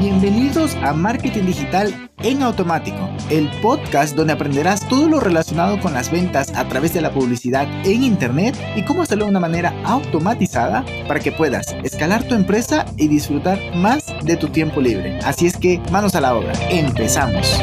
Bienvenidos 0.00 0.76
a 0.76 0.94
Marketing 0.94 1.44
Digital 1.44 2.10
en 2.22 2.42
Automático, 2.42 3.10
el 3.28 3.50
podcast 3.60 4.16
donde 4.16 4.32
aprenderás 4.32 4.88
todo 4.88 5.10
lo 5.10 5.20
relacionado 5.20 5.78
con 5.78 5.92
las 5.92 6.10
ventas 6.10 6.56
a 6.56 6.66
través 6.66 6.94
de 6.94 7.02
la 7.02 7.12
publicidad 7.12 7.68
en 7.84 8.02
Internet 8.02 8.56
y 8.76 8.82
cómo 8.82 9.02
hacerlo 9.02 9.26
de 9.26 9.32
una 9.32 9.40
manera 9.40 9.74
automatizada 9.84 10.86
para 11.06 11.20
que 11.20 11.32
puedas 11.32 11.76
escalar 11.84 12.26
tu 12.26 12.34
empresa 12.34 12.86
y 12.96 13.08
disfrutar 13.08 13.58
más 13.76 14.06
de 14.24 14.38
tu 14.38 14.48
tiempo 14.48 14.80
libre. 14.80 15.18
Así 15.18 15.46
es 15.46 15.58
que 15.58 15.82
manos 15.92 16.14
a 16.14 16.22
la 16.22 16.34
obra, 16.34 16.54
empezamos. 16.70 17.58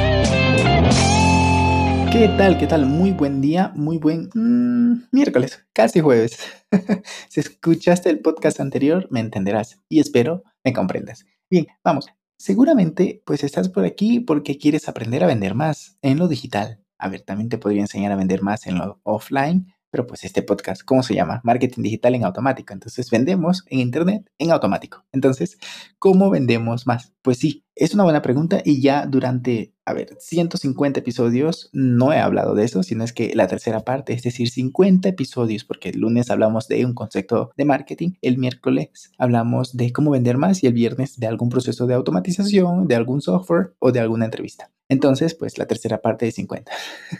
¿Qué 2.12 2.32
tal? 2.38 2.60
¿Qué 2.60 2.68
tal? 2.68 2.86
Muy 2.86 3.14
buen 3.14 3.42
día, 3.42 3.72
muy 3.76 3.98
buen 3.98 4.30
mm, 4.36 5.08
miércoles, 5.12 5.66
casi 5.74 6.02
jueves. 6.02 6.38
si 7.30 7.40
escuchaste 7.40 8.12
el 8.12 8.20
podcast 8.20 8.60
anterior, 8.60 9.08
me 9.10 9.22
entenderás 9.22 9.80
y 9.90 10.02
espero 10.02 10.44
me 10.64 10.72
comprendas. 10.72 11.26
Bien, 11.50 11.66
vamos. 11.84 12.08
Seguramente, 12.38 13.24
pues 13.26 13.44
estás 13.44 13.68
por 13.68 13.84
aquí 13.84 14.20
porque 14.20 14.60
quieres 14.60 14.88
aprender 14.88 15.24
a 15.24 15.28
vender 15.28 15.56
más 15.56 15.98
en 16.04 16.20
lo 16.20 16.28
digital. 16.28 16.84
A 17.00 17.10
ver, 17.10 17.21
también 17.21 17.50
te 17.50 17.57
podría 17.57 17.82
enseñar 17.82 18.11
a 18.11 18.16
vender 18.16 18.44
más 18.44 18.68
en 18.68 18.78
lo 18.78 19.00
offline, 19.04 19.74
pero 19.89 20.06
pues 20.06 20.24
este 20.24 20.44
podcast, 20.44 20.84
¿cómo 20.84 21.02
se 21.02 21.16
llama? 21.16 21.42
Marketing 21.44 21.82
digital 21.82 22.14
en 22.14 22.25
automático. 22.25 22.74
Entonces 22.74 23.10
vendemos 23.10 23.64
en 23.68 23.80
Internet 23.80 24.30
en 24.38 24.52
automático. 24.52 25.04
Entonces, 25.11 25.58
¿cómo 25.97 26.30
vendemos 26.30 26.86
más? 26.86 27.11
Pues 27.24 27.39
sí, 27.39 27.66
es 27.74 27.96
una 27.96 28.04
buena 28.04 28.21
pregunta 28.21 28.61
y 28.64 28.82
ya 28.82 29.08
durante, 29.08 29.74
a 29.87 29.93
ver, 29.93 30.18
150 30.19 31.00
episodios 31.00 31.69
no 31.71 32.11
he 32.11 32.19
hablado 32.19 32.55
de 32.55 32.66
eso, 32.66 32.83
sino 32.83 33.05
es 33.05 33.14
que 33.14 33.33
la 33.33 33.47
tercera 33.47 33.86
parte, 33.86 34.11
es 34.11 34.22
decir, 34.22 34.50
50 34.50 35.08
episodios, 35.08 35.63
porque 35.63 35.91
el 35.91 36.02
lunes 36.02 36.30
hablamos 36.30 36.67
de 36.67 36.86
un 36.86 36.94
concepto 36.94 37.52
de 37.55 37.63
marketing, 37.63 38.11
el 38.22 38.38
miércoles 38.38 39.13
hablamos 39.17 39.77
de 39.77 39.94
cómo 39.94 40.11
vender 40.11 40.38
más 40.38 40.61
y 40.61 40.67
el 40.67 40.73
viernes 40.73 41.17
de 41.22 41.27
algún 41.27 41.47
proceso 41.47 41.88
de 41.88 41.94
automatización, 41.94 42.89
de 42.89 42.95
algún 42.95 43.22
software 43.22 43.75
o 43.80 43.94
de 43.94 44.02
alguna 44.02 44.25
entrevista. 44.25 44.73
Entonces, 44.89 45.36
pues 45.36 45.57
la 45.57 45.67
tercera 45.67 46.01
parte 46.01 46.25
de 46.25 46.33
50. 46.33 46.69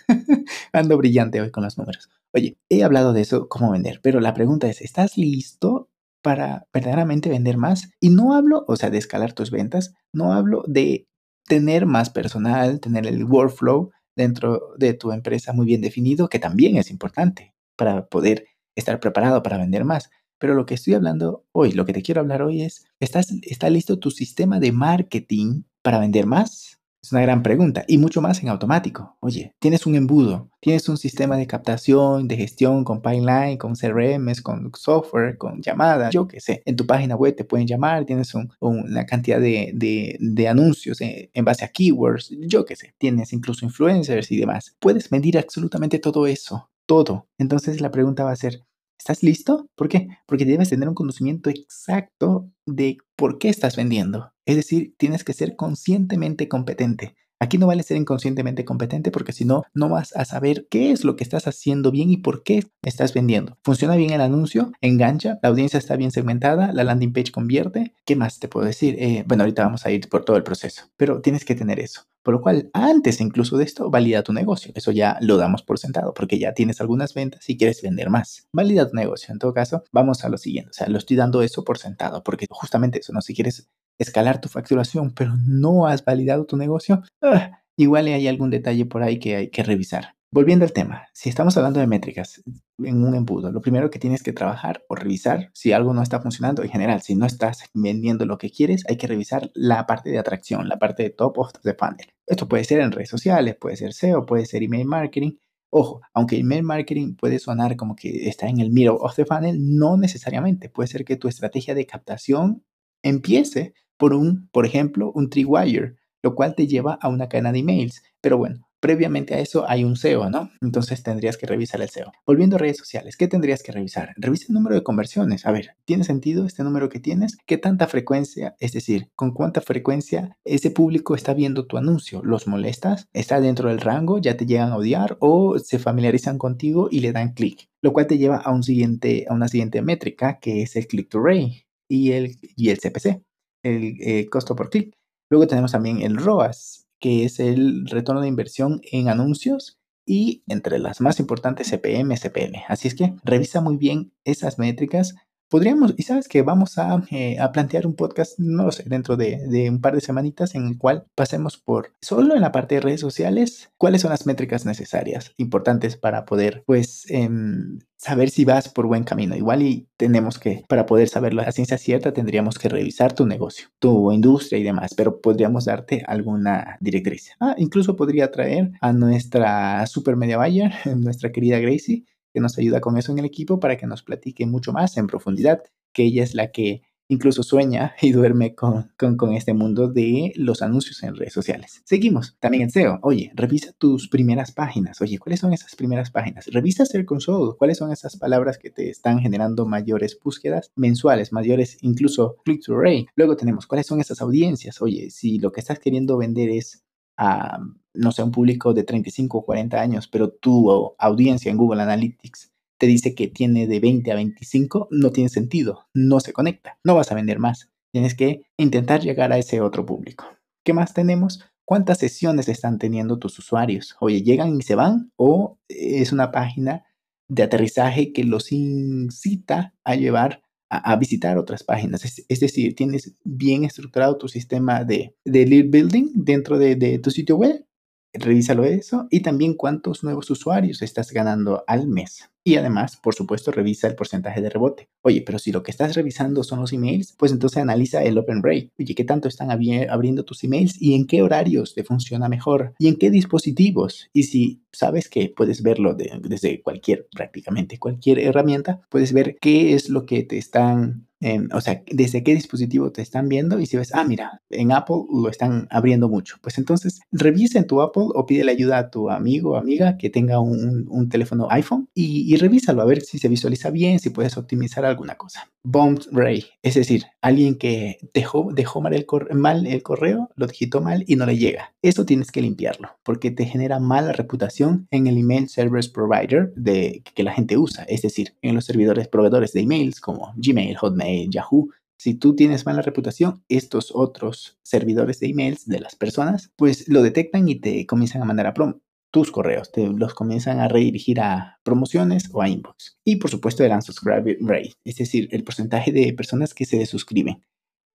Ando 0.74 0.98
brillante 0.98 1.40
hoy 1.40 1.52
con 1.52 1.64
los 1.64 1.78
números. 1.78 2.10
Oye, 2.34 2.58
he 2.68 2.84
hablado 2.84 3.14
de 3.14 3.22
eso, 3.22 3.48
cómo 3.48 3.72
vender, 3.72 4.02
pero 4.04 4.20
la 4.20 4.34
pregunta 4.34 4.68
es, 4.68 4.82
¿estás 4.82 5.18
listo 5.18 5.90
para 6.22 6.68
verdaderamente 6.74 7.30
vender 7.30 7.56
más? 7.56 7.92
Y 8.02 8.10
no 8.10 8.34
hablo, 8.34 8.66
o 8.68 8.76
sea, 8.76 8.90
de 8.90 8.98
escalar 8.98 9.32
tus 9.32 9.52
ventas, 9.52 9.94
no 10.12 10.34
hablo 10.34 10.66
de 10.68 11.08
tener 11.48 11.86
más 11.86 12.10
personal, 12.10 12.80
tener 12.80 13.08
el 13.08 13.24
workflow 13.24 13.92
dentro 14.16 14.74
de 14.78 14.94
tu 14.94 15.12
empresa 15.12 15.54
muy 15.54 15.66
bien 15.66 15.82
definido, 15.82 16.28
que 16.30 16.40
también 16.40 16.78
es 16.78 16.92
importante 16.92 17.54
para 17.76 18.08
poder 18.08 18.48
estar 18.76 19.00
preparado 19.00 19.42
para 19.44 19.58
vender 19.58 19.86
más. 19.86 20.10
Pero 20.40 20.54
lo 20.54 20.66
que 20.66 20.76
estoy 20.76 20.94
hablando 20.94 21.46
hoy, 21.52 21.72
lo 21.72 21.86
que 21.86 21.94
te 21.94 22.04
quiero 22.04 22.22
hablar 22.22 22.42
hoy 22.42 22.62
es, 22.62 22.86
¿estás, 23.00 23.34
¿está 23.44 23.70
listo 23.70 23.98
tu 24.00 24.12
sistema 24.12 24.60
de 24.60 24.72
marketing 24.72 25.64
para 25.82 26.00
vender 26.00 26.26
más? 26.26 26.77
Es 27.02 27.12
una 27.12 27.22
gran 27.22 27.44
pregunta 27.44 27.86
y 27.88 27.98
mucho 27.98 28.22
más 28.22 28.42
en 28.42 28.50
automático. 28.50 29.16
Oye, 29.20 29.54
tienes 29.60 29.86
un 29.86 29.96
embudo, 29.96 30.50
tienes 30.60 30.90
un 30.90 30.98
sistema 30.98 31.38
de 31.38 31.48
captación, 31.48 32.28
de 32.28 32.38
gestión 32.38 32.84
con 32.84 33.02
pipeline, 33.02 33.58
con 33.58 33.76
CRMs, 33.76 34.42
con 34.42 34.72
software, 34.76 35.38
con 35.38 35.62
llamadas, 35.62 36.14
yo 36.14 36.28
qué 36.28 36.40
sé. 36.40 36.64
En 36.66 36.76
tu 36.76 36.86
página 36.86 37.16
web 37.16 37.36
te 37.36 37.46
pueden 37.46 37.68
llamar, 37.68 38.06
tienes 38.06 38.34
una 38.60 39.06
cantidad 39.06 39.40
de, 39.40 40.48
anuncios 40.50 41.00
en, 41.02 41.30
en, 41.34 41.46
base 41.46 41.66
a 41.66 41.70
keywords, 41.70 42.36
yo 42.42 42.66
qué 42.66 42.76
sé. 42.76 42.94
Tienes 42.98 43.32
incluso 43.32 43.66
influencers 43.66 44.32
y 44.32 44.38
demás. 44.38 44.76
Puedes 44.80 45.12
medir 45.12 45.38
absolutamente 45.38 46.00
todo 46.00 46.28
eso, 46.28 46.70
todo. 46.86 47.28
Entonces 47.38 47.80
la 47.80 47.92
pregunta 47.92 48.24
va 48.24 48.32
a 48.32 48.36
ser, 48.36 48.67
¿Estás 48.98 49.24
listo? 49.24 49.70
¿Por 49.76 49.90
qué? 49.90 50.08
Porque 50.26 50.46
debes 50.46 50.70
tener 50.70 50.90
un 50.90 50.96
conocimiento 50.96 51.50
exacto 51.50 52.52
de 52.66 52.98
por 53.16 53.38
qué 53.38 53.50
estás 53.50 53.76
vendiendo. 53.76 54.34
Es 54.46 54.56
decir, 54.56 54.96
tienes 54.98 55.24
que 55.24 55.34
ser 55.34 55.56
conscientemente 55.56 56.48
competente. 56.50 57.16
Aquí 57.40 57.58
no 57.58 57.68
vale 57.68 57.84
ser 57.84 57.98
inconscientemente 57.98 58.66
competente 58.66 59.12
porque 59.12 59.32
si 59.32 59.46
no, 59.46 59.64
no 59.74 59.90
vas 59.90 60.16
a 60.16 60.26
saber 60.26 60.68
qué 60.70 60.92
es 60.92 61.04
lo 61.04 61.16
que 61.16 61.24
estás 61.24 61.48
haciendo 61.48 61.92
bien 61.92 62.10
y 62.10 62.18
por 62.18 62.44
qué 62.44 62.66
estás 62.82 63.14
vendiendo. 63.14 63.58
¿Funciona 63.64 63.96
bien 63.96 64.12
el 64.12 64.22
anuncio? 64.22 64.72
¿Engancha? 64.82 65.40
¿La 65.44 65.50
audiencia 65.50 65.78
está 65.78 65.96
bien 65.96 66.12
segmentada? 66.12 66.74
¿La 66.74 66.84
landing 66.84 67.14
page 67.14 67.32
convierte? 67.32 67.94
¿Qué 68.06 68.16
más 68.16 68.40
te 68.40 68.48
puedo 68.48 68.66
decir? 68.66 68.96
Eh, 69.00 69.24
bueno, 69.28 69.44
ahorita 69.44 69.64
vamos 69.64 69.86
a 69.86 69.92
ir 69.92 70.10
por 70.10 70.26
todo 70.26 70.38
el 70.38 70.44
proceso, 70.44 70.86
pero 70.98 71.22
tienes 71.22 71.46
que 71.46 71.56
tener 71.56 71.80
eso. 71.80 72.08
Por 72.24 72.34
lo 72.34 72.42
cual, 72.42 72.70
antes 72.74 73.22
incluso 73.22 73.56
de 73.56 73.64
esto, 73.64 73.90
valida 73.90 74.22
tu 74.22 74.34
negocio. 74.34 74.74
Eso 74.76 74.92
ya 74.92 75.18
lo 75.22 75.38
damos 75.38 75.64
por 75.64 75.80
sentado, 75.80 76.14
porque 76.14 76.38
ya 76.38 76.54
tienes 76.54 76.82
algunas 76.82 77.14
ventas 77.14 77.50
y 77.50 77.56
quieres 77.56 77.82
vender 77.82 78.10
más. 78.10 78.48
Valida 78.52 78.90
tu 78.90 78.96
negocio. 78.96 79.32
En 79.32 79.40
todo 79.40 79.54
caso, 79.54 79.84
vamos 79.94 80.26
a 80.26 80.30
lo 80.30 80.38
siguiente. 80.38 80.72
O 80.72 80.74
sea, 80.74 80.90
lo 80.90 80.98
estoy 80.98 81.16
dando 81.16 81.42
eso 81.42 81.64
por 81.64 81.78
sentado, 81.78 82.24
porque 82.24 82.46
justamente 82.50 83.00
eso, 83.00 83.14
¿no? 83.14 83.22
Si 83.22 83.34
quieres 83.34 83.70
escalar 83.98 84.42
tu 84.42 84.50
facturación, 84.50 85.14
pero 85.14 85.36
no 85.38 85.88
has 85.88 86.04
validado 86.04 86.46
tu 86.46 86.58
negocio, 86.58 87.02
ah, 87.22 87.64
igual 87.76 88.08
hay 88.08 88.28
algún 88.28 88.50
detalle 88.50 88.86
por 88.86 89.04
ahí 89.04 89.20
que 89.20 89.36
hay 89.36 89.50
que 89.50 89.64
revisar. 89.64 90.18
Volviendo 90.30 90.66
al 90.66 90.74
tema, 90.74 91.08
si 91.14 91.30
estamos 91.30 91.56
hablando 91.56 91.80
de 91.80 91.88
métricas 91.88 92.44
en 92.80 93.06
un 93.06 93.16
embudo, 93.16 93.50
lo 93.50 93.62
primero 93.62 93.90
que 93.90 93.98
tienes 93.98 94.24
que 94.24 94.34
trabajar 94.34 94.84
o 94.90 94.96
revisar 94.96 95.50
si 95.54 95.72
algo 95.72 95.94
no 95.94 96.04
está 96.04 96.20
funcionando 96.20 96.64
en 96.64 96.70
general, 96.70 97.02
si 97.02 97.16
no 97.16 97.26
estás 97.26 97.64
vendiendo 97.74 98.26
lo 98.26 98.38
que 98.38 98.52
quieres, 98.52 98.84
hay 98.90 98.98
que 98.98 99.08
revisar 99.08 99.50
la 99.54 99.88
parte 99.88 100.10
de 100.10 100.20
atracción, 100.20 100.68
la 100.68 100.80
parte 100.80 101.04
de 101.04 101.12
top 101.12 101.38
of 101.38 101.54
the 101.64 101.74
funnel. 101.76 102.14
Esto 102.26 102.50
puede 102.50 102.66
ser 102.66 102.82
en 102.82 102.92
redes 102.92 103.10
sociales, 103.10 103.56
puede 103.56 103.78
ser 103.78 103.94
SEO, 103.94 104.26
puede 104.26 104.46
ser 104.46 104.64
email 104.64 104.86
marketing. 104.86 105.38
Ojo, 105.70 106.02
aunque 106.14 106.38
email 106.38 106.64
marketing 106.64 107.16
puede 107.16 107.40
sonar 107.40 107.78
como 107.78 107.96
que 107.96 108.28
está 108.28 108.48
en 108.48 108.60
el 108.60 108.70
middle 108.70 108.98
of 109.00 109.16
the 109.16 109.26
funnel, 109.26 109.58
no 109.78 109.96
necesariamente. 109.96 110.68
Puede 110.68 110.88
ser 110.88 111.06
que 111.06 111.16
tu 111.16 111.30
estrategia 111.30 111.74
de 111.74 111.86
captación 111.86 112.66
empiece 113.02 113.74
por 113.98 114.14
un, 114.14 114.50
por 114.52 114.66
ejemplo, 114.66 115.12
un 115.14 115.30
tree-wire, 115.30 115.96
lo 116.24 116.36
cual 116.36 116.56
te 116.56 116.68
lleva 116.68 116.98
a 117.02 117.10
una 117.10 117.30
cadena 117.30 117.52
de 117.52 117.60
emails. 117.60 118.04
Pero 118.22 118.38
bueno, 118.38 118.68
previamente 118.80 119.34
a 119.36 119.40
eso 119.40 119.68
hay 119.68 119.84
un 119.84 119.96
SEO, 119.96 120.30
¿no? 120.30 120.52
Entonces 120.62 121.04
tendrías 121.04 121.38
que 121.38 121.46
revisar 121.46 121.82
el 121.82 121.90
SEO. 121.90 122.12
Volviendo 122.26 122.56
a 122.56 122.60
redes 122.60 122.78
sociales, 122.78 123.18
¿qué 123.18 123.28
tendrías 123.28 123.64
que 123.64 123.72
revisar? 123.72 124.14
Revisa 124.18 124.46
el 124.50 124.54
número 124.54 124.76
de 124.76 124.84
conversiones. 124.84 125.46
A 125.46 125.52
ver, 125.52 125.76
¿tiene 125.86 126.04
sentido 126.04 126.46
este 126.46 126.64
número 126.64 126.90
que 126.90 127.00
tienes? 127.00 127.38
¿Qué 127.46 127.58
tanta 127.58 127.88
frecuencia, 127.88 128.56
es 128.60 128.74
decir, 128.74 129.10
con 129.16 129.32
cuánta 129.32 129.62
frecuencia 129.62 130.38
ese 130.46 130.72
público 130.72 131.16
está 131.16 131.34
viendo 131.34 131.66
tu 131.66 131.78
anuncio? 131.78 132.22
¿Los 132.24 132.48
molestas? 132.48 133.08
¿Está 133.14 133.42
dentro 133.42 133.70
del 133.70 133.82
rango? 133.82 134.20
¿Ya 134.20 134.38
te 134.38 134.46
llegan 134.46 134.72
a 134.72 134.78
odiar? 134.78 135.18
¿O 135.20 135.58
se 135.60 135.80
familiarizan 135.80 136.38
contigo 136.38 136.88
y 136.92 137.00
le 137.00 137.12
dan 137.12 137.34
clic? 137.34 137.70
Lo 137.82 137.94
cual 137.94 138.08
te 138.08 138.18
lleva 138.18 138.38
a, 138.38 138.52
un 138.52 138.64
siguiente, 138.64 139.26
a 139.30 139.34
una 139.34 139.48
siguiente 139.48 139.82
métrica 139.82 140.40
que 140.40 140.62
es 140.62 140.76
el 140.76 140.88
click 140.88 141.10
to 141.10 141.20
rate 141.22 141.68
y 141.88 142.12
el, 142.12 142.38
y 142.56 142.70
el 142.70 142.80
CPC, 142.80 143.22
el 143.64 143.96
eh, 144.02 144.28
costo 144.30 144.56
por 144.56 144.70
clic. 144.70 144.94
Luego 145.30 145.48
tenemos 145.48 145.72
también 145.72 146.02
el 146.02 146.18
ROAS, 146.18 146.88
que 147.00 147.26
es 147.26 147.40
el 147.40 147.86
retorno 147.88 148.22
de 148.22 148.28
inversión 148.28 148.82
en 148.92 149.10
anuncios 149.10 149.78
y 150.06 150.44
entre 150.48 150.80
las 150.80 151.02
más 151.02 151.20
importantes 151.20 151.70
CPM, 151.70 152.16
CPM. 152.16 152.64
Así 152.70 152.88
es 152.88 152.96
que 152.96 153.14
revisa 153.24 153.62
muy 153.62 153.76
bien 153.76 154.14
esas 154.24 154.58
métricas 154.58 155.16
podríamos, 155.50 155.94
y 155.98 156.04
sabes 156.04 156.28
que 156.28 156.42
vamos 156.42 156.76
eh, 157.12 157.40
a, 157.40 157.52
plantear 157.52 157.88
un 157.88 157.96
podcast, 157.96 158.38
no 158.40 158.66
lo 158.66 158.72
sé, 158.72 158.84
dentro 158.86 159.18
de, 159.18 159.70
un 159.70 159.82
par 159.82 159.96
de 159.96 160.02
semanitas 160.02 160.56
en 160.56 160.68
el 160.68 160.78
cual 160.78 161.06
pasemos 161.16 161.58
por 161.58 161.94
solo 162.02 162.36
en 162.36 162.42
la 162.42 162.52
parte 162.52 162.76
de 162.76 162.82
redes 162.82 163.02
sociales, 163.02 163.72
cuáles 163.78 164.02
son 164.02 164.12
las 164.12 164.26
métricas 164.26 164.66
necesarias, 164.66 165.34
importantes 165.38 165.98
para 165.98 166.26
poder, 166.26 166.64
pues, 166.66 167.06
em, 167.10 167.80
saber 167.98 168.30
si 168.30 168.46
vas 168.46 168.70
por 168.70 168.86
buen 168.86 169.04
camino. 169.04 169.36
Igual 169.36 169.64
y 169.64 169.88
tenemos 169.98 170.38
que, 170.38 170.64
para 170.68 170.86
poder 170.86 171.10
saberlo 171.10 171.42
a 171.42 171.52
ciencia 171.52 171.78
cierta, 171.78 172.14
tendríamos 172.14 172.60
que 172.60 172.70
revisar 172.70 173.14
tu 173.14 173.26
negocio, 173.26 173.70
tu 173.80 174.12
industria 174.12 174.60
y 174.60 174.64
demás, 174.64 174.94
pero 174.96 175.20
podríamos 175.20 175.66
darte 175.66 176.04
alguna 176.08 176.78
directriz. 176.80 177.32
Ah, 177.40 177.56
incluso 177.58 177.96
podría 177.96 178.32
traer 178.32 178.72
a 178.82 178.94
nuestra 178.94 179.86
super 179.88 180.16
media 180.16 180.38
buyer, 180.38 180.72
nuestra 180.96 181.32
querida 181.32 181.60
Gracie, 181.60 182.06
que 182.38 182.42
nos 182.42 182.60
ayuda 182.60 182.82
con 182.82 183.00
eso 183.00 183.12
en 183.12 183.18
el 183.18 183.26
equipo 183.26 183.60
para 183.60 183.78
que 183.78 183.88
nos 183.88 184.04
platique 184.04 184.46
mucho 184.46 184.72
más 184.72 184.96
en 184.98 185.08
profundidad, 185.08 185.64
que 185.92 186.04
ella 186.04 186.24
es 186.24 186.36
la 186.36 186.52
que 186.52 186.84
incluso 187.08 187.42
sueña 187.42 187.96
y 188.02 188.12
duerme 188.12 188.54
con, 188.54 188.92
con, 188.96 189.34
este 189.34 189.56
mundo 189.56 189.88
de 189.88 190.34
los 190.36 190.62
anuncios 190.62 191.02
en 191.02 191.16
redes 191.16 191.34
sociales. 191.34 191.82
Seguimos, 191.84 192.38
también 192.40 192.62
en 192.64 192.70
SEO. 192.70 193.00
Oye, 193.02 193.32
revisa 193.34 193.72
tus 193.72 194.08
primeras 194.08 194.52
páginas. 194.52 195.02
Oye, 195.02 195.18
¿cuáles 195.18 195.40
son 195.40 195.52
esas 195.52 195.76
primeras 195.76 196.12
páginas? 196.12 196.46
Revisa 196.46 196.86
Search 196.86 197.08
Console. 197.08 197.56
¿Cuáles 197.58 197.80
son 197.80 197.92
esas 197.92 198.16
palabras 198.18 198.60
que 198.60 198.70
te 198.70 198.92
están 198.92 199.18
generando 199.20 199.66
mayores 199.66 200.16
búsquedas 200.24 200.72
mensuales, 200.76 201.34
mayores 201.34 201.80
incluso 201.82 202.36
click 202.46 202.64
to 202.64 202.78
rate? 202.80 203.08
Luego 203.16 203.36
tenemos, 203.36 203.66
¿cuáles 203.66 203.88
son 203.88 204.00
esas 204.00 204.22
audiencias? 204.22 204.80
Oye, 204.80 205.10
si 205.10 205.40
lo 205.40 205.52
que 205.52 205.62
estás 205.62 205.80
queriendo 205.80 206.18
vender 206.18 206.50
es 206.52 206.84
a, 207.18 207.58
no 207.98 208.12
sé, 208.12 208.24
un 208.24 208.32
público 208.32 208.74
de 208.74 208.84
35 208.84 209.40
o 209.40 209.46
40 209.46 209.80
años, 209.80 210.08
pero 210.08 210.30
tu 210.30 210.94
audiencia 210.98 211.52
en 211.52 211.58
Google 211.58 211.82
Analytics 211.82 212.52
te 212.78 212.88
dice 212.88 213.16
que 213.16 213.28
tiene 213.28 213.68
de 213.68 213.80
20 213.80 214.12
a 214.12 214.16
25, 214.16 214.88
no 214.92 215.12
tiene 215.12 215.30
sentido, 215.30 215.86
no 215.94 216.20
se 216.20 216.34
conecta, 216.34 216.78
no 216.84 216.96
vas 216.96 217.12
a 217.12 217.16
vender 217.16 217.40
más. 217.40 217.70
Tienes 217.92 218.16
que 218.16 218.44
intentar 218.58 219.02
llegar 219.02 219.32
a 219.32 219.38
ese 219.38 219.62
otro 219.62 219.86
público. 219.86 220.26
¿Qué 220.64 220.74
más 220.74 220.94
tenemos? 220.94 221.44
¿Cuántas 221.66 221.98
sesiones 221.98 222.48
están 222.48 222.78
teniendo 222.78 223.18
tus 223.18 223.40
usuarios? 223.40 223.96
Oye, 224.00 224.22
¿llegan 224.22 224.56
y 224.58 224.62
se 224.62 224.76
van? 224.76 225.12
¿O 225.16 225.58
es 225.68 226.12
una 226.12 226.32
página 226.32 226.86
de 227.28 227.44
aterrizaje 227.44 228.14
que 228.14 228.24
los 228.24 228.52
incita 228.52 229.74
a 229.84 229.96
llevar 229.96 230.44
a, 230.70 230.96
visitar 230.98 231.38
otras 231.38 231.64
páginas. 231.64 232.26
Es, 232.28 232.40
decir, 232.40 232.76
tienes 232.76 233.16
bien 233.24 233.64
estructurado 233.64 234.18
tu 234.18 234.28
sistema 234.28 234.84
de, 234.84 235.16
lead 235.24 235.70
building 235.70 236.10
dentro 236.14 236.58
de, 236.58 236.76
de 236.76 237.00
tu 237.00 237.12
sitio 237.12 237.38
web. 237.38 237.66
Revísalo 238.14 238.64
eso 238.66 239.08
y 239.10 239.22
también 239.22 239.54
cuántos 239.54 240.04
nuevos 240.04 240.30
usuarios 240.30 240.82
estás 240.82 241.12
ganando 241.12 241.64
al 241.68 241.88
mes. 241.88 242.30
Y 242.48 242.56
además, 242.56 242.96
por 242.96 243.14
supuesto, 243.14 243.52
revisa 243.52 243.90
el 243.90 243.96
porcentaje 243.96 244.40
de 244.42 244.50
rebote. 244.50 244.88
Oye, 245.02 245.22
pero 245.22 245.38
si 245.38 245.52
lo 245.52 245.64
que 245.64 245.72
estás 245.72 245.96
revisando 245.96 246.46
son 246.46 246.62
los 246.62 246.72
emails, 246.72 247.14
pues 247.18 247.34
entonces 247.34 247.62
analiza 247.62 248.02
el 248.04 248.18
open 248.18 248.42
rate. 248.42 248.72
Oye, 248.80 248.96
¿qué 248.96 249.04
tanto 249.04 249.28
están 249.28 249.52
abriendo 249.52 250.24
tus 250.24 250.46
emails 250.46 250.82
y 250.82 250.94
en 250.94 251.08
qué 251.08 251.22
horarios 251.22 251.76
te 251.76 251.84
funciona 251.84 252.30
mejor? 252.30 252.74
¿Y 252.80 252.88
en 252.88 252.96
qué 252.96 253.12
dispositivos? 253.12 254.10
Y 254.14 254.24
si 254.24 254.62
sabes 254.72 255.10
que 255.10 255.28
puedes 255.36 255.62
verlo 255.62 255.94
desde 255.94 256.62
cualquier, 256.62 257.10
prácticamente 257.14 257.80
cualquier 257.80 258.20
herramienta, 258.20 258.80
puedes 258.88 259.12
ver 259.12 259.36
qué 259.42 259.74
es 259.74 259.90
lo 259.90 260.06
que 260.06 260.24
te 260.24 260.38
están 260.38 261.08
o 261.54 261.62
sea, 261.62 261.84
desde 261.92 262.24
qué 262.24 262.36
dispositivo 262.36 262.92
te 262.92 263.02
están 263.02 263.28
viendo 263.28 263.60
y 263.60 263.66
si 263.66 263.78
ves, 263.78 263.94
ah, 263.94 264.04
mira, 264.04 264.42
en 264.50 264.72
Apple 264.72 265.04
lo 265.12 265.30
están 265.30 265.68
abriendo 265.72 266.10
mucho. 266.10 266.38
Pues 266.42 266.58
entonces 266.58 267.00
revisa 267.12 267.58
en 267.58 267.66
tu 267.66 267.82
Apple 267.82 268.08
o 268.14 268.26
pide 268.26 268.44
la 268.44 268.52
ayuda 268.52 268.78
a 268.78 268.90
tu 268.92 269.10
amigo 269.10 269.52
o 269.52 269.56
amiga 269.56 269.98
que 269.98 270.10
tenga 270.10 270.40
un, 270.40 270.88
teléfono 271.10 271.48
iPhone 271.50 271.90
y, 271.94 272.36
revísalo 272.38 272.82
a 272.82 272.86
ver 272.86 273.02
si 273.02 273.20
se 273.20 273.28
visualiza 273.28 273.70
bien, 273.70 274.00
si 274.00 274.10
puedes 274.10 274.38
optimizar 274.38 274.86
alguna 274.86 275.16
cosa. 275.16 275.52
Bomb 275.64 276.00
Ray, 276.12 276.46
es 276.62 276.76
decir, 276.76 277.06
alguien 277.22 277.58
que 277.58 277.98
dejó, 278.14 278.50
dejó 278.54 278.82
mal, 278.82 278.94
el 278.94 279.06
mal 279.36 279.68
el 279.68 279.84
correo, 279.84 280.30
lo 280.36 280.48
digitó 280.48 280.82
mal 280.82 281.04
y 281.08 281.16
no 281.16 281.26
le 281.26 281.38
llega. 281.38 281.74
Eso 281.82 282.06
tienes 282.06 282.32
que 282.32 282.42
limpiarlo 282.42 282.98
porque 283.04 283.32
te 283.32 283.46
genera 283.46 283.80
mala 283.80 284.14
reputación 284.14 284.88
en 284.92 285.08
el 285.08 285.18
email 285.18 285.50
service 285.50 285.90
provider 285.90 286.54
de, 286.56 287.04
que 287.14 287.24
la 287.24 287.34
gente 287.34 287.58
usa, 287.58 287.84
es 287.84 288.02
decir, 288.02 288.36
en 288.42 288.56
los 288.56 288.66
servidores 288.66 289.08
proveedores 289.08 289.54
de 289.54 289.62
emails 289.62 290.00
como 290.00 290.34
Gmail, 290.38 290.78
Hotmail, 290.78 291.30
Yahoo. 291.30 291.70
Si 292.00 292.14
tú 292.14 292.36
tienes 292.36 292.66
mala 292.66 292.84
reputación, 292.84 293.44
estos 293.50 293.92
otros 293.94 294.60
servidores 294.62 295.20
de 295.20 295.28
emails 295.28 295.66
de 295.66 295.80
las 295.80 295.96
personas, 295.96 296.52
pues 296.56 296.88
lo 296.88 297.02
detectan 297.02 297.50
y 297.50 297.56
te 297.56 297.88
comienzan 297.88 298.22
a 298.22 298.26
mandar 298.26 298.46
a 298.46 298.54
prom 298.54 298.80
tus 299.12 299.32
correos, 299.32 299.72
te 299.72 299.88
los 299.88 300.14
comienzan 300.14 300.60
a 300.60 300.68
redirigir 300.68 301.20
a 301.20 301.60
promociones 301.64 302.30
o 302.34 302.42
a 302.42 302.50
inbox. 302.50 302.98
Y 303.04 303.18
por 303.18 303.30
supuesto 303.30 303.64
el 303.64 303.72
unsubscribe 303.72 304.38
rate, 304.42 304.74
es 304.84 304.96
decir, 304.98 305.28
el 305.32 305.44
porcentaje 305.44 305.92
de 305.92 306.14
personas 306.14 306.54
que 306.54 306.66
se 306.66 306.78
desuscriben. 306.78 307.44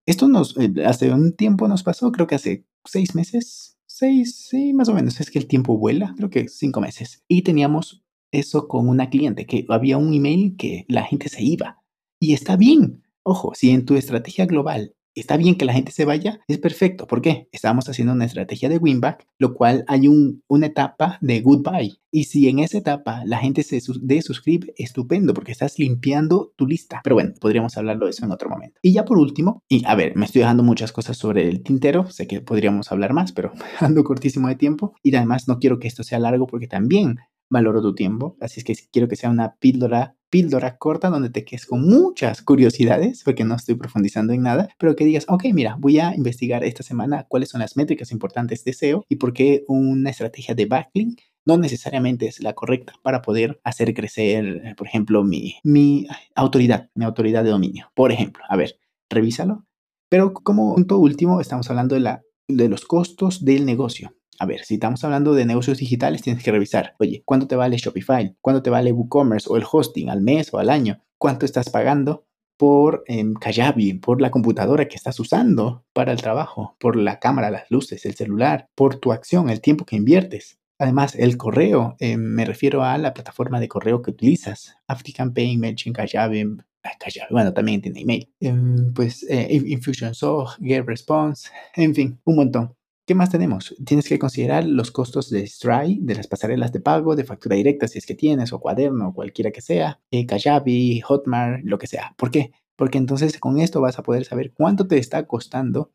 Esto 0.06 0.28
nos, 0.28 0.56
eh, 0.58 0.72
hace 0.84 1.12
un 1.12 1.34
tiempo 1.34 1.68
nos 1.68 1.82
pasó, 1.82 2.10
creo 2.10 2.26
que 2.26 2.34
hace 2.34 2.64
seis 2.84 3.14
meses, 3.14 3.78
seis, 3.86 4.34
sí, 4.48 4.72
más 4.72 4.88
o 4.88 4.94
menos, 4.94 5.20
es 5.20 5.30
que 5.30 5.38
el 5.38 5.46
tiempo 5.46 5.78
vuela, 5.78 6.14
creo 6.16 6.30
que 6.30 6.48
cinco 6.48 6.80
meses. 6.80 7.22
Y 7.28 7.42
teníamos 7.42 8.02
eso 8.32 8.66
con 8.66 8.88
una 8.88 9.10
cliente, 9.10 9.46
que 9.46 9.64
había 9.68 9.98
un 9.98 10.12
email 10.12 10.56
que 10.56 10.84
la 10.88 11.04
gente 11.04 11.28
se 11.28 11.42
iba. 11.44 11.82
Y 12.18 12.32
está 12.32 12.56
bien. 12.56 13.02
Ojo, 13.22 13.52
si 13.54 13.70
en 13.70 13.84
tu 13.84 13.94
estrategia 13.94 14.46
global 14.46 14.96
está 15.14 15.36
bien 15.36 15.56
que 15.56 15.64
la 15.64 15.72
gente 15.72 15.92
se 15.92 16.04
vaya, 16.04 16.40
es 16.48 16.58
perfecto. 16.58 17.06
¿Por 17.06 17.22
qué? 17.22 17.48
Estamos 17.52 17.88
haciendo 17.88 18.12
una 18.12 18.24
estrategia 18.24 18.68
de 18.68 18.78
winback, 18.78 19.26
lo 19.38 19.54
cual 19.54 19.84
hay 19.88 20.08
un, 20.08 20.42
una 20.48 20.66
etapa 20.66 21.18
de 21.20 21.40
goodbye. 21.40 21.98
Y 22.10 22.24
si 22.24 22.48
en 22.48 22.58
esa 22.58 22.78
etapa 22.78 23.22
la 23.24 23.38
gente 23.38 23.62
se 23.62 23.80
desuscribe, 24.00 24.74
estupendo, 24.76 25.34
porque 25.34 25.52
estás 25.52 25.78
limpiando 25.78 26.52
tu 26.56 26.66
lista. 26.66 27.00
Pero 27.04 27.16
bueno, 27.16 27.32
podríamos 27.40 27.76
hablarlo 27.76 28.06
de 28.06 28.10
eso 28.10 28.24
en 28.24 28.32
otro 28.32 28.50
momento. 28.50 28.78
Y 28.82 28.92
ya 28.92 29.04
por 29.04 29.18
último, 29.18 29.62
y 29.68 29.84
a 29.86 29.94
ver, 29.94 30.16
me 30.16 30.26
estoy 30.26 30.40
dejando 30.40 30.62
muchas 30.62 30.92
cosas 30.92 31.16
sobre 31.16 31.48
el 31.48 31.62
tintero, 31.62 32.10
sé 32.10 32.26
que 32.26 32.40
podríamos 32.40 32.92
hablar 32.92 33.12
más, 33.12 33.32
pero 33.32 33.52
ando 33.80 34.04
cortísimo 34.04 34.48
de 34.48 34.56
tiempo. 34.56 34.94
Y 35.02 35.14
además 35.14 35.48
no 35.48 35.58
quiero 35.58 35.78
que 35.78 35.88
esto 35.88 36.02
sea 36.02 36.18
largo 36.18 36.46
porque 36.46 36.68
también 36.68 37.18
valoro 37.52 37.82
tu 37.82 37.94
tiempo. 37.94 38.36
Así 38.40 38.60
es 38.60 38.64
que 38.64 38.74
quiero 38.90 39.08
que 39.08 39.16
sea 39.16 39.30
una 39.30 39.56
píldora, 39.56 40.16
píldora 40.32 40.78
corta 40.78 41.10
donde 41.10 41.28
te 41.28 41.44
quedes 41.44 41.66
con 41.66 41.86
muchas 41.86 42.40
curiosidades, 42.40 43.22
porque 43.22 43.44
no 43.44 43.54
estoy 43.54 43.74
profundizando 43.74 44.32
en 44.32 44.40
nada, 44.40 44.70
pero 44.78 44.96
que 44.96 45.04
digas, 45.04 45.26
ok, 45.28 45.44
mira, 45.52 45.76
voy 45.78 45.98
a 45.98 46.16
investigar 46.16 46.64
esta 46.64 46.82
semana 46.82 47.26
cuáles 47.28 47.50
son 47.50 47.60
las 47.60 47.76
métricas 47.76 48.10
importantes 48.12 48.64
de 48.64 48.72
SEO 48.72 49.04
y 49.10 49.16
por 49.16 49.34
qué 49.34 49.62
una 49.68 50.08
estrategia 50.08 50.54
de 50.54 50.64
backlink 50.64 51.20
no 51.44 51.58
necesariamente 51.58 52.28
es 52.28 52.42
la 52.42 52.54
correcta 52.54 52.94
para 53.02 53.20
poder 53.20 53.60
hacer 53.62 53.92
crecer, 53.92 54.74
por 54.78 54.86
ejemplo, 54.86 55.22
mi, 55.22 55.56
mi 55.64 56.06
autoridad, 56.34 56.88
mi 56.94 57.04
autoridad 57.04 57.44
de 57.44 57.50
dominio. 57.50 57.90
Por 57.94 58.10
ejemplo, 58.10 58.42
a 58.48 58.56
ver, 58.56 58.76
revísalo. 59.10 59.66
Pero 60.08 60.32
como 60.32 60.76
punto 60.76 60.98
último, 60.98 61.42
estamos 61.42 61.68
hablando 61.68 61.94
de, 61.94 62.00
la, 62.00 62.22
de 62.48 62.70
los 62.70 62.86
costos 62.86 63.44
del 63.44 63.66
negocio. 63.66 64.14
A 64.42 64.44
ver, 64.44 64.64
si 64.64 64.74
estamos 64.74 65.04
hablando 65.04 65.34
de 65.34 65.46
negocios 65.46 65.78
digitales, 65.78 66.20
tienes 66.20 66.42
que 66.42 66.50
revisar, 66.50 66.96
oye, 66.98 67.22
¿cuánto 67.24 67.46
te 67.46 67.54
vale 67.54 67.76
Shopify? 67.76 68.34
¿Cuánto 68.40 68.60
te 68.60 68.70
vale 68.70 68.90
WooCommerce 68.90 69.46
o 69.48 69.56
el 69.56 69.62
hosting 69.70 70.10
al 70.10 70.20
mes 70.20 70.52
o 70.52 70.58
al 70.58 70.68
año? 70.68 71.00
¿Cuánto 71.16 71.46
estás 71.46 71.70
pagando 71.70 72.26
por 72.56 73.04
eh, 73.06 73.22
Kajabi, 73.40 73.94
por 73.94 74.20
la 74.20 74.32
computadora 74.32 74.88
que 74.88 74.96
estás 74.96 75.20
usando 75.20 75.84
para 75.92 76.10
el 76.10 76.20
trabajo, 76.20 76.74
por 76.80 76.96
la 76.96 77.20
cámara, 77.20 77.52
las 77.52 77.70
luces, 77.70 78.04
el 78.04 78.16
celular, 78.16 78.68
por 78.74 78.96
tu 78.96 79.12
acción, 79.12 79.48
el 79.48 79.60
tiempo 79.60 79.84
que 79.84 79.94
inviertes? 79.94 80.58
Además, 80.76 81.14
el 81.14 81.36
correo, 81.36 81.94
eh, 82.00 82.16
me 82.16 82.44
refiero 82.44 82.82
a 82.82 82.98
la 82.98 83.14
plataforma 83.14 83.60
de 83.60 83.68
correo 83.68 84.02
que 84.02 84.10
utilizas, 84.10 84.76
AfriCampaign, 84.88 85.60
MailChimp, 85.60 85.94
Kajabi, 85.94 86.56
Kajabi, 86.82 87.30
bueno, 87.30 87.52
también 87.54 87.80
tiene 87.80 88.00
email, 88.00 88.28
em, 88.40 88.92
pues 88.92 89.24
eh, 89.30 89.46
Infusionsoft, 89.52 90.58
GetResponse, 90.60 91.48
en 91.76 91.94
fin, 91.94 92.20
un 92.24 92.34
montón. 92.34 92.74
¿Qué 93.12 93.16
más 93.16 93.28
tenemos? 93.28 93.76
Tienes 93.84 94.08
que 94.08 94.18
considerar 94.18 94.64
los 94.64 94.90
costos 94.90 95.28
de 95.28 95.46
Stripe, 95.46 96.00
de 96.00 96.14
las 96.14 96.26
pasarelas 96.26 96.72
de 96.72 96.80
pago, 96.80 97.14
de 97.14 97.24
factura 97.24 97.56
directa 97.56 97.86
si 97.86 97.98
es 97.98 98.06
que 98.06 98.14
tienes, 98.14 98.54
o 98.54 98.58
cuaderno, 98.58 99.08
o 99.08 99.12
cualquiera 99.12 99.50
que 99.50 99.60
sea, 99.60 100.00
eh, 100.10 100.24
Kajabi, 100.24 101.02
Hotmart, 101.02 101.62
lo 101.62 101.76
que 101.76 101.86
sea. 101.86 102.14
¿Por 102.16 102.30
qué? 102.30 102.52
Porque 102.74 102.96
entonces 102.96 103.38
con 103.38 103.58
esto 103.58 103.82
vas 103.82 103.98
a 103.98 104.02
poder 104.02 104.24
saber 104.24 104.54
cuánto 104.54 104.86
te 104.86 104.96
está 104.96 105.26
costando 105.26 105.92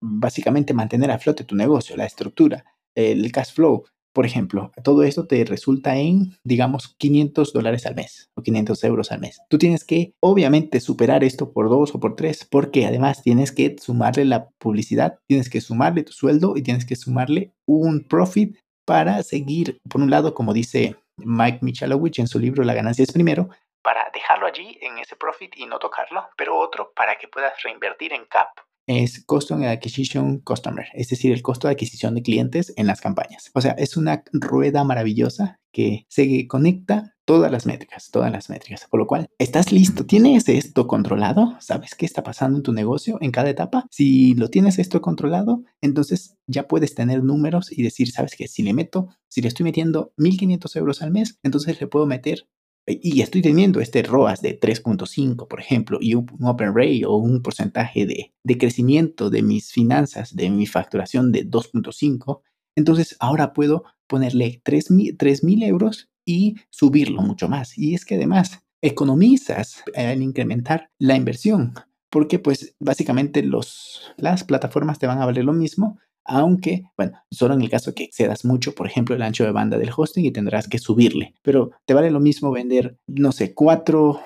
básicamente 0.00 0.74
mantener 0.74 1.12
a 1.12 1.20
flote 1.20 1.44
tu 1.44 1.54
negocio, 1.54 1.96
la 1.96 2.06
estructura, 2.06 2.64
el 2.96 3.30
cash 3.30 3.52
flow, 3.54 3.84
por 4.16 4.24
ejemplo, 4.24 4.72
todo 4.82 5.02
esto 5.02 5.26
te 5.26 5.44
resulta 5.44 5.96
en, 5.96 6.38
digamos, 6.42 6.96
500 6.96 7.52
dólares 7.52 7.84
al 7.84 7.94
mes 7.94 8.30
o 8.34 8.40
500 8.40 8.82
euros 8.84 9.12
al 9.12 9.20
mes. 9.20 9.42
Tú 9.50 9.58
tienes 9.58 9.84
que, 9.84 10.14
obviamente, 10.20 10.80
superar 10.80 11.22
esto 11.22 11.52
por 11.52 11.68
dos 11.68 11.94
o 11.94 12.00
por 12.00 12.16
tres, 12.16 12.48
porque 12.50 12.86
además 12.86 13.22
tienes 13.22 13.52
que 13.52 13.76
sumarle 13.78 14.24
la 14.24 14.48
publicidad, 14.58 15.18
tienes 15.26 15.50
que 15.50 15.60
sumarle 15.60 16.02
tu 16.02 16.12
sueldo 16.12 16.54
y 16.56 16.62
tienes 16.62 16.86
que 16.86 16.96
sumarle 16.96 17.52
un 17.66 18.04
profit 18.04 18.56
para 18.86 19.22
seguir, 19.22 19.76
por 19.86 20.00
un 20.00 20.08
lado, 20.08 20.32
como 20.32 20.54
dice 20.54 20.96
Mike 21.18 21.58
Michalowicz 21.60 22.18
en 22.18 22.26
su 22.26 22.38
libro 22.38 22.64
La 22.64 22.72
ganancia 22.72 23.02
es 23.02 23.12
primero, 23.12 23.50
para 23.82 24.08
dejarlo 24.14 24.46
allí 24.46 24.78
en 24.80 24.96
ese 24.98 25.14
profit 25.16 25.52
y 25.58 25.66
no 25.66 25.78
tocarlo, 25.78 26.26
pero 26.38 26.58
otro 26.58 26.90
para 26.96 27.18
que 27.18 27.28
puedas 27.28 27.62
reinvertir 27.62 28.14
en 28.14 28.24
CAP, 28.24 28.48
es 28.86 29.24
Cost 29.24 29.50
of 29.50 29.62
Acquisition 29.62 30.38
Customer, 30.38 30.86
es 30.94 31.08
decir, 31.08 31.32
el 31.32 31.42
costo 31.42 31.68
de 31.68 31.72
adquisición 31.72 32.14
de 32.14 32.22
clientes 32.22 32.72
en 32.76 32.86
las 32.86 33.00
campañas. 33.00 33.50
O 33.54 33.60
sea, 33.60 33.72
es 33.72 33.96
una 33.96 34.22
rueda 34.32 34.84
maravillosa 34.84 35.60
que 35.72 36.06
se 36.08 36.46
conecta 36.46 37.16
todas 37.26 37.50
las 37.50 37.66
métricas, 37.66 38.10
todas 38.10 38.32
las 38.32 38.48
métricas. 38.48 38.86
Por 38.88 39.00
lo 39.00 39.06
cual, 39.06 39.28
¿estás 39.38 39.72
listo? 39.72 40.06
¿Tienes 40.06 40.48
esto 40.48 40.86
controlado? 40.86 41.56
¿Sabes 41.60 41.94
qué 41.94 42.06
está 42.06 42.22
pasando 42.22 42.58
en 42.58 42.62
tu 42.62 42.72
negocio 42.72 43.18
en 43.20 43.32
cada 43.32 43.50
etapa? 43.50 43.86
Si 43.90 44.34
lo 44.34 44.48
tienes 44.48 44.78
esto 44.78 45.02
controlado, 45.02 45.64
entonces 45.82 46.36
ya 46.46 46.68
puedes 46.68 46.94
tener 46.94 47.22
números 47.22 47.70
y 47.70 47.82
decir, 47.82 48.10
¿sabes 48.10 48.36
qué? 48.38 48.48
Si 48.48 48.62
le 48.62 48.72
meto, 48.72 49.08
si 49.28 49.42
le 49.42 49.48
estoy 49.48 49.64
metiendo 49.64 50.14
1.500 50.16 50.76
euros 50.76 51.02
al 51.02 51.10
mes, 51.10 51.38
entonces 51.42 51.78
le 51.80 51.88
puedo 51.88 52.06
meter 52.06 52.48
y 52.86 53.20
estoy 53.20 53.42
teniendo 53.42 53.80
este 53.80 54.02
ROAS 54.02 54.42
de 54.42 54.58
3.5, 54.58 55.48
por 55.48 55.60
ejemplo, 55.60 55.98
y 56.00 56.14
un 56.14 56.26
Open 56.42 56.74
Rate 56.74 57.04
o 57.06 57.16
un 57.16 57.42
porcentaje 57.42 58.06
de, 58.06 58.32
de 58.44 58.58
crecimiento 58.58 59.28
de 59.28 59.42
mis 59.42 59.72
finanzas, 59.72 60.34
de 60.36 60.50
mi 60.50 60.66
facturación 60.66 61.32
de 61.32 61.44
2.5, 61.44 62.42
entonces 62.76 63.16
ahora 63.18 63.52
puedo 63.52 63.84
ponerle 64.06 64.60
3.000 64.64 65.64
euros 65.64 66.08
y 66.24 66.56
subirlo 66.70 67.22
mucho 67.22 67.48
más. 67.48 67.76
Y 67.76 67.94
es 67.94 68.04
que 68.04 68.16
además 68.16 68.60
economizas 68.82 69.82
al 69.94 70.22
incrementar 70.22 70.90
la 70.98 71.16
inversión, 71.16 71.74
porque 72.10 72.38
pues 72.38 72.76
básicamente 72.78 73.42
los, 73.42 74.14
las 74.16 74.44
plataformas 74.44 74.98
te 74.98 75.06
van 75.06 75.20
a 75.20 75.26
valer 75.26 75.44
lo 75.44 75.52
mismo, 75.52 75.98
aunque, 76.26 76.84
bueno, 76.96 77.12
solo 77.30 77.54
en 77.54 77.62
el 77.62 77.70
caso 77.70 77.94
que 77.94 78.04
excedas 78.04 78.44
mucho, 78.44 78.74
por 78.74 78.86
ejemplo, 78.86 79.14
el 79.14 79.22
ancho 79.22 79.44
de 79.44 79.52
banda 79.52 79.78
del 79.78 79.90
hosting 79.94 80.24
y 80.24 80.32
tendrás 80.32 80.68
que 80.68 80.78
subirle. 80.78 81.34
Pero 81.42 81.70
te 81.84 81.94
vale 81.94 82.10
lo 82.10 82.20
mismo 82.20 82.50
vender, 82.50 82.98
no 83.06 83.32
sé, 83.32 83.54
cuatro, 83.54 84.20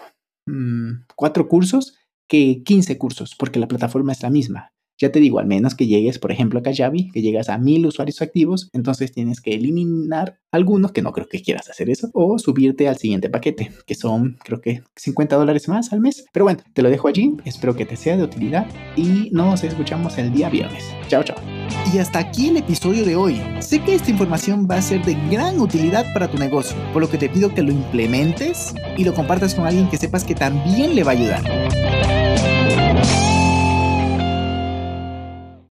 mm, 0.47 1.07
cuatro 1.17 1.49
cursos 1.49 1.95
que 2.29 2.63
15 2.65 2.97
cursos, 2.99 3.35
porque 3.37 3.59
la 3.59 3.69
plataforma 3.69 4.13
es 4.13 4.23
la 4.23 4.31
misma. 4.31 4.73
Ya 5.01 5.11
te 5.11 5.19
digo, 5.19 5.39
al 5.39 5.47
menos 5.47 5.75
que 5.75 5.87
llegues, 5.87 6.19
por 6.19 6.31
ejemplo, 6.31 6.59
a 6.59 6.63
Kajabi, 6.63 7.11
que 7.11 7.23
llegas 7.23 7.49
a 7.49 7.57
mil 7.57 7.87
usuarios 7.87 8.21
activos, 8.21 8.69
entonces 8.75 9.13
tienes 9.13 9.41
que 9.41 9.55
eliminar 9.55 10.39
algunos, 10.53 10.93
que 10.93 11.01
no 11.01 11.13
creo 11.13 11.27
que 11.27 11.41
quieras 11.41 11.71
hacer 11.71 11.89
eso, 11.89 12.11
o 12.13 12.39
subirte 12.39 12.87
al 12.87 12.99
siguiente 12.99 13.31
paquete, 13.31 13.73
que 13.87 13.95
son 13.95 14.37
creo 14.45 14.61
que 14.61 14.83
50 14.97 15.37
dólares 15.37 15.69
más 15.69 15.95
al 15.95 16.01
mes. 16.01 16.27
Pero 16.33 16.45
bueno, 16.45 16.61
te 16.75 16.83
lo 16.83 16.91
dejo 16.91 17.09
allí, 17.09 17.35
espero 17.47 17.75
que 17.75 17.87
te 17.87 17.97
sea 17.97 18.19
de 18.19 18.25
utilidad 18.25 18.67
y 18.95 19.31
nos 19.33 19.65
escuchamos 19.65 20.19
el 20.19 20.33
día 20.33 20.51
viernes. 20.51 20.85
Chao, 21.09 21.25
chao. 21.25 21.60
Y 21.93 21.99
hasta 21.99 22.19
aquí 22.19 22.49
el 22.49 22.57
episodio 22.59 23.05
de 23.05 23.17
hoy. 23.17 23.43
Sé 23.61 23.81
que 23.81 23.95
esta 23.95 24.11
información 24.11 24.67
va 24.71 24.77
a 24.77 24.83
ser 24.83 25.05
de 25.05 25.15
gran 25.31 25.59
utilidad 25.59 26.07
para 26.13 26.29
tu 26.29 26.39
negocio, 26.39 26.77
por 26.93 27.03
lo 27.03 27.11
que 27.11 27.19
te 27.19 27.29
pido 27.29 27.53
que 27.53 27.63
lo 27.63 27.73
implementes 27.73 28.75
y 28.97 29.05
lo 29.05 29.15
compartas 29.15 29.55
con 29.55 29.67
alguien 29.67 29.89
que 29.89 29.97
sepas 29.97 30.25
que 30.25 30.35
también 30.35 30.95
le 30.95 31.05
va 31.05 31.13
a 31.13 31.15
ayudar. 31.15 32.00